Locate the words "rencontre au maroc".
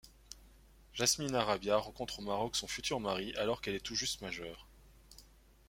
1.77-2.55